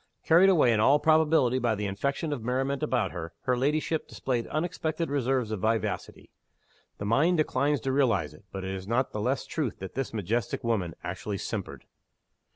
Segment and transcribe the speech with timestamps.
[0.25, 4.47] Carried away, in all probability, by the infection of merriment about her, her ladyship displayed
[4.47, 6.31] unexpected reserves of vivacity.
[6.97, 10.11] The mind declines to realize it; but it is not the less true that this
[10.11, 11.83] majestic woman actually simpered!